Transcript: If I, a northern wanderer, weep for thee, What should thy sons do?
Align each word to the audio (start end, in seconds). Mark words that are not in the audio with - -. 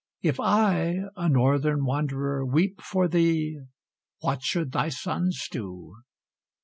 If 0.23 0.39
I, 0.39 1.01
a 1.15 1.29
northern 1.29 1.85
wanderer, 1.85 2.43
weep 2.43 2.81
for 2.81 3.07
thee, 3.07 3.59
What 4.21 4.41
should 4.41 4.71
thy 4.71 4.89
sons 4.89 5.47
do? 5.51 5.93